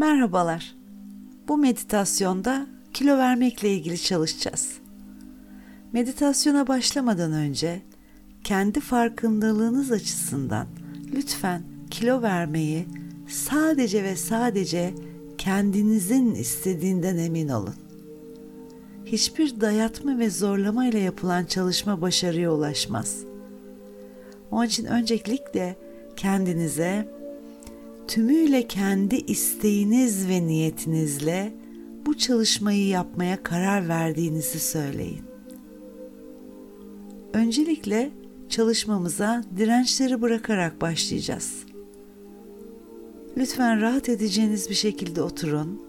[0.00, 0.74] Merhabalar.
[1.48, 4.72] Bu meditasyonda kilo vermekle ilgili çalışacağız.
[5.92, 7.82] Meditasyona başlamadan önce
[8.44, 10.66] kendi farkındalığınız açısından
[11.14, 12.86] lütfen kilo vermeyi
[13.28, 14.94] sadece ve sadece
[15.38, 17.76] kendinizin istediğinden emin olun.
[19.04, 23.16] Hiçbir dayatma ve zorlama ile yapılan çalışma başarıya ulaşmaz.
[24.50, 25.76] Onun için öncelikle
[26.16, 27.19] kendinize
[28.10, 31.54] tümüyle kendi isteğiniz ve niyetinizle
[32.06, 35.22] bu çalışmayı yapmaya karar verdiğinizi söyleyin.
[37.32, 38.10] Öncelikle
[38.48, 41.52] çalışmamıza dirençleri bırakarak başlayacağız.
[43.36, 45.82] Lütfen rahat edeceğiniz bir şekilde oturun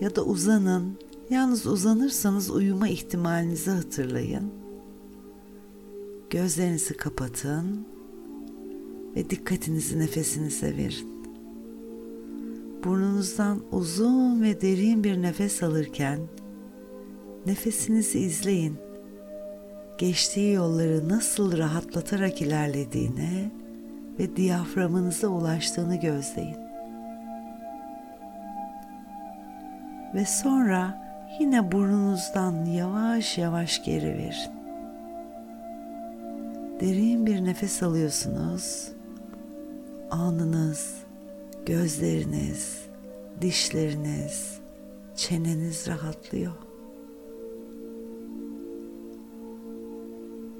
[0.00, 0.98] ya da uzanın.
[1.30, 4.52] Yalnız uzanırsanız uyuma ihtimalinizi hatırlayın.
[6.30, 7.86] Gözlerinizi kapatın
[9.16, 11.15] ve dikkatinizi nefesinize verin.
[12.86, 16.18] Burnunuzdan uzun ve derin bir nefes alırken
[17.46, 18.78] nefesinizi izleyin.
[19.98, 23.50] Geçtiği yolları nasıl rahatlatarak ilerlediğine
[24.18, 26.56] ve diyaframınıza ulaştığını gözleyin.
[30.14, 31.02] Ve sonra
[31.40, 34.56] yine burnunuzdan yavaş yavaş geri verin.
[36.80, 38.88] Derin bir nefes alıyorsunuz.
[40.10, 41.05] Alnınız,
[41.66, 42.78] gözleriniz,
[43.40, 44.58] dişleriniz,
[45.16, 46.52] çeneniz rahatlıyor.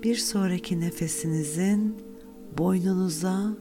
[0.02, 1.96] Bir sonraki nefesinizin
[2.58, 3.56] boynunuza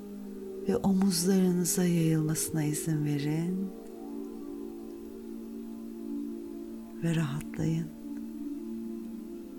[0.68, 3.70] ve omuzlarınıza yayılmasına izin verin
[7.04, 7.88] ve rahatlayın.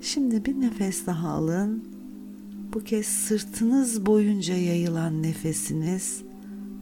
[0.01, 1.85] Şimdi bir nefes daha alın.
[2.75, 6.26] Bu kez sırtınız boyunca yayılan nefesiniz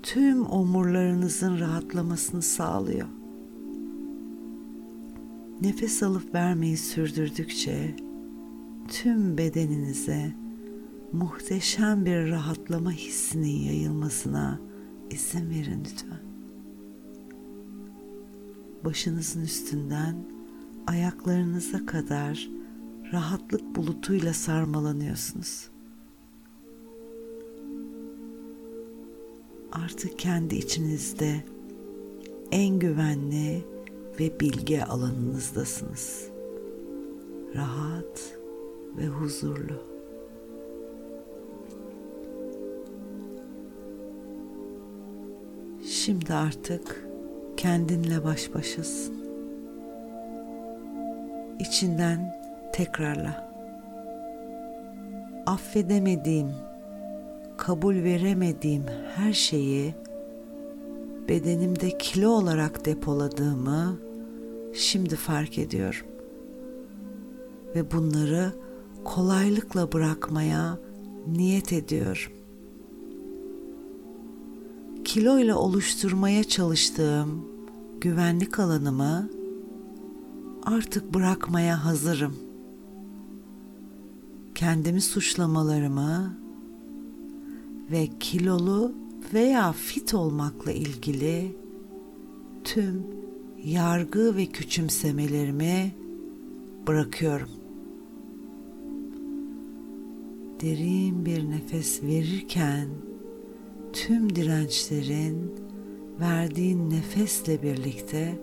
[0.05, 3.09] tüm omurlarınızın rahatlamasını sağlıyor.
[5.61, 7.97] Nefes alıp vermeyi sürdürdükçe
[8.89, 10.33] tüm bedeninize
[11.13, 14.61] muhteşem bir rahatlama hissinin yayılmasına
[15.11, 16.21] izin verin lütfen.
[18.85, 20.17] Başınızın üstünden
[20.87, 22.51] ayaklarınıza kadar
[23.13, 25.74] rahatlık bulutuyla sarmalanıyorsunuz.
[29.75, 31.35] Artık kendi içinizde
[32.53, 33.65] en güvenli
[34.21, 36.29] ve bilge alanınızdasınız.
[37.55, 38.39] Rahat
[38.97, 39.83] ve huzurlu.
[45.87, 47.07] Şimdi artık
[47.57, 49.15] kendinle baş başasın.
[51.61, 52.37] İçinden
[52.73, 53.55] tekrarla.
[55.47, 56.53] Affedemediğim,
[57.67, 58.83] kabul veremediğim
[59.15, 59.95] her şeyi
[61.29, 63.99] bedenimde kilo olarak depoladığımı
[64.75, 66.07] şimdi fark ediyorum.
[67.75, 68.53] Ve bunları
[69.05, 70.79] kolaylıkla bırakmaya
[71.27, 72.33] niyet ediyorum.
[75.05, 77.49] Kilo ile oluşturmaya çalıştığım
[78.01, 79.31] güvenlik alanımı
[80.63, 82.37] artık bırakmaya hazırım.
[84.55, 86.44] Kendimi suçlamalarımı
[87.91, 88.95] ve kilolu
[89.35, 91.57] veya fit olmakla ilgili
[92.65, 93.07] tüm
[93.65, 95.95] yargı ve küçümsemelerimi
[96.87, 97.51] bırakıyorum.
[100.61, 102.89] Derin bir nefes verirken
[103.93, 105.53] tüm dirençlerin
[106.21, 108.39] verdiğin nefesle birlikte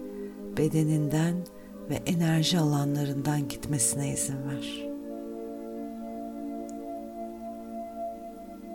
[0.57, 1.35] bedeninden
[1.89, 4.90] ve enerji alanlarından gitmesine izin ver.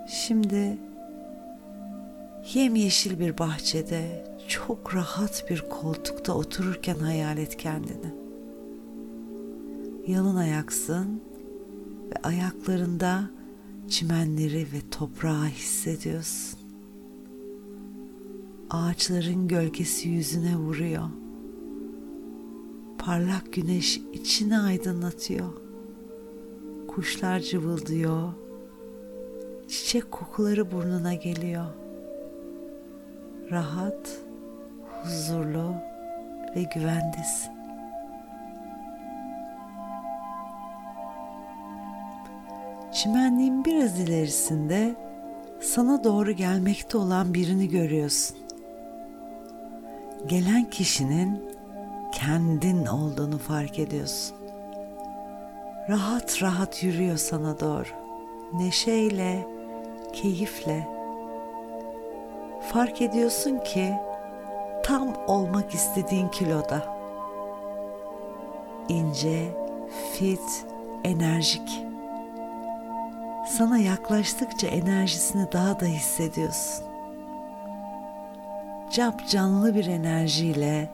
[0.09, 0.79] Şimdi
[2.55, 8.15] yemyeşil bir bahçede çok rahat bir koltukta otururken hayal et kendini.
[10.07, 11.23] Yalın ayaksın
[12.11, 13.31] ve ayaklarında
[13.89, 16.59] çimenleri ve toprağı hissediyorsun.
[18.71, 21.09] Ağaçların gölgesi yüzüne vuruyor.
[22.99, 25.53] Parlak güneş içini aydınlatıyor.
[26.89, 28.46] Kuşlar cıvıldıyor.
[29.69, 31.67] Çiçek kokuları burnuna geliyor.
[33.51, 34.09] Rahat,
[35.03, 35.75] huzurlu
[36.57, 37.53] ve güvendesin.
[42.93, 44.95] Çimenliğin biraz ilerisinde
[45.61, 48.37] sana doğru gelmekte olan birini görüyorsun.
[50.27, 51.45] Gelen kişinin
[52.13, 54.37] kendin olduğunu fark ediyorsun.
[55.89, 57.89] Rahat rahat yürüyor sana doğru.
[58.53, 59.56] Neşeyle,
[60.23, 60.89] keyifle.
[62.73, 63.95] Fark ediyorsun ki
[64.85, 66.97] tam olmak istediğin kiloda.
[68.89, 69.49] İnce,
[70.13, 70.67] fit,
[71.05, 71.83] enerjik.
[73.49, 76.87] Sana yaklaştıkça enerjisini daha da hissediyorsun.
[78.93, 80.91] Cap canlı bir enerjiyle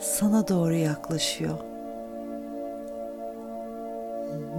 [0.00, 1.58] sana doğru yaklaşıyor.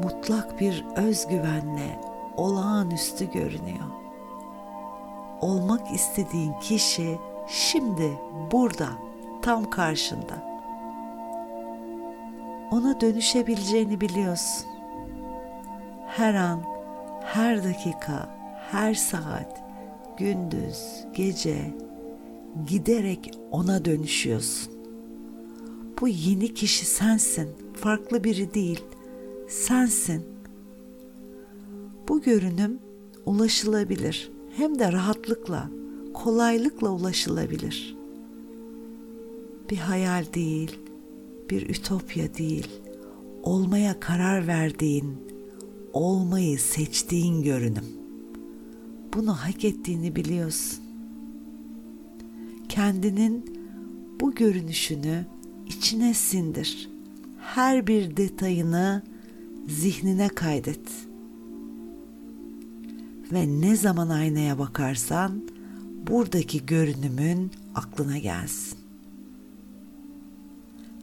[0.04, 2.00] Mutlak bir özgüvenle
[2.38, 3.85] olağanüstü görünüyor.
[5.46, 8.12] Olmak istediğin kişi şimdi
[8.52, 8.90] burada
[9.42, 10.60] tam karşında.
[12.72, 14.66] Ona dönüşebileceğini biliyorsun.
[16.08, 16.64] Her an,
[17.24, 18.30] her dakika,
[18.72, 19.64] her saat,
[20.18, 21.74] gündüz, gece
[22.68, 24.74] giderek ona dönüşüyorsun.
[26.02, 28.84] Bu yeni kişi sensin, farklı biri değil.
[29.48, 30.26] Sensin.
[32.08, 32.80] Bu görünüm
[33.26, 34.35] ulaşılabilir.
[34.58, 35.70] Hem de rahatlıkla,
[36.14, 37.98] kolaylıkla ulaşılabilir.
[39.70, 40.80] Bir hayal değil,
[41.50, 42.68] bir ütopya değil.
[43.44, 45.18] Olmaya karar verdiğin,
[45.94, 47.86] olmayı seçtiğin görünüm.
[49.14, 50.80] Bunu hak ettiğini biliyorsun.
[52.70, 53.60] Kendinin
[54.22, 55.26] bu görünüşünü
[55.68, 56.90] içine sindir.
[57.40, 59.04] Her bir detayını
[59.68, 60.90] zihnine kaydet.
[63.32, 65.42] Ve ne zaman aynaya bakarsan
[66.08, 68.80] buradaki görünümün aklına gelsin.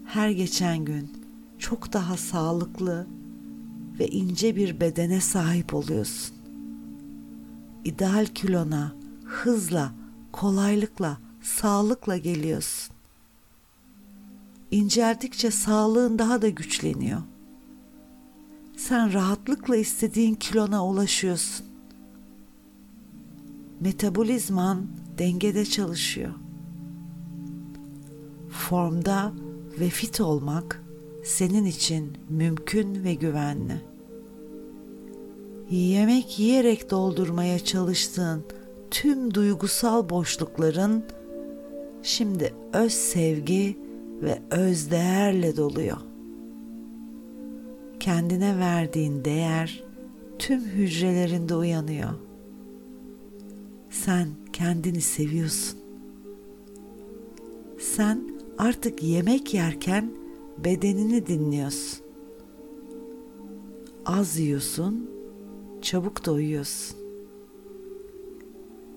[0.04, 1.10] Her geçen gün
[1.58, 3.06] çok daha sağlıklı
[3.98, 6.36] ve ince bir bedene sahip oluyorsun.
[7.84, 8.92] İdeal kilona
[9.24, 9.92] hızla,
[10.32, 12.94] kolaylıkla, sağlıkla geliyorsun.
[14.70, 17.22] İnceldikçe sağlığın daha da güçleniyor.
[18.76, 21.71] Sen rahatlıkla istediğin kilona ulaşıyorsun.
[23.82, 24.87] Metabolizman
[25.19, 26.32] dengede çalışıyor.
[28.49, 29.32] Formda
[29.81, 30.84] ve fit olmak
[31.25, 33.81] senin için mümkün ve güvenli.
[35.70, 38.44] Yemek yiyerek doldurmaya çalıştığın
[38.90, 41.05] tüm duygusal boşlukların
[42.02, 43.79] şimdi öz sevgi
[44.23, 45.99] ve öz değerle doluyor.
[48.00, 49.84] Kendine verdiğin değer
[50.38, 52.31] tüm hücrelerinde uyanıyor.
[53.92, 55.78] Sen kendini seviyorsun.
[57.78, 58.20] Sen
[58.58, 60.10] artık yemek yerken
[60.64, 62.04] bedenini dinliyorsun.
[64.06, 65.10] Az yiyorsun,
[65.82, 66.96] çabuk doyuyorsun.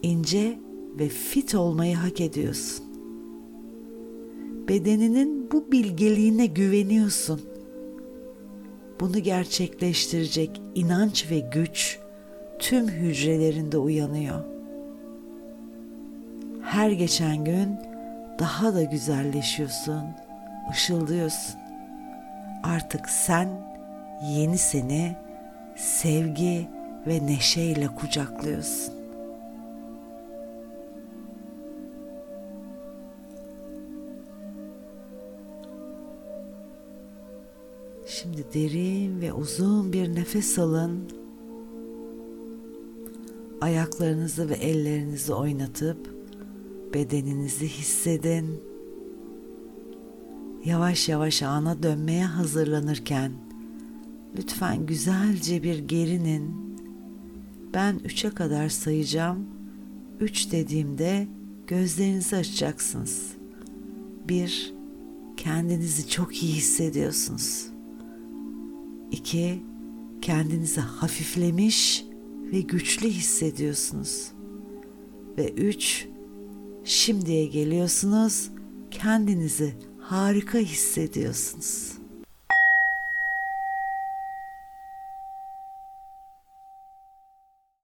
[0.01, 0.59] İnce
[0.99, 2.85] ve fit olmayı hak ediyorsun.
[4.67, 7.41] Bedeninin bu bilgeliğine güveniyorsun.
[8.99, 11.99] Bunu gerçekleştirecek inanç ve güç
[12.59, 14.54] tüm hücrelerinde uyanıyor.
[16.75, 17.79] Her geçen gün
[18.39, 20.03] daha da güzelleşiyorsun,
[20.71, 21.55] ışıldıyorsun.
[22.63, 23.49] Artık sen
[24.29, 25.15] yeni seni
[25.75, 26.69] sevgi
[27.07, 28.93] ve neşeyle kucaklıyorsun.
[38.07, 41.11] Şimdi derin ve uzun bir nefes alın.
[43.61, 46.14] Ayaklarınızı ve ellerinizi oynatıp
[46.95, 48.61] bedeninizi hissedin.
[50.65, 53.31] Yavaş yavaş ana dönmeye hazırlanırken
[54.37, 56.55] lütfen güzelce bir gerinin.
[57.73, 59.45] Ben üçe kadar sayacağım.
[60.19, 61.27] Üç dediğimde
[61.67, 63.31] gözlerinizi açacaksınız.
[64.27, 64.73] Bir,
[65.37, 67.67] kendinizi çok iyi hissediyorsunuz.
[69.11, 69.63] İki,
[70.21, 72.05] kendinizi hafiflemiş
[72.53, 74.31] ve güçlü hissediyorsunuz.
[75.37, 76.07] Ve üç,
[76.85, 78.49] Şimdiye geliyorsunuz,
[78.91, 81.91] kendinizi harika hissediyorsunuz.